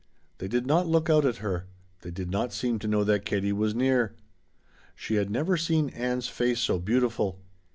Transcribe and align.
They 0.39 0.47
did 0.47 0.65
not 0.65 0.87
look 0.87 1.11
out 1.11 1.25
at 1.27 1.35
her. 1.45 1.67
They 2.01 2.09
did 2.09 2.31
not 2.31 2.51
seem 2.51 2.79
to 2.79 2.87
know 2.87 3.03
that 3.03 3.23
Katie 3.23 3.53
was 3.53 3.75
near. 3.75 4.15
She 4.95 5.13
had 5.17 5.29
never 5.29 5.57
seen 5.57 5.89
Ann's 5.89 6.27
face 6.27 6.59
so 6.59 6.79
beautiful. 6.79 7.39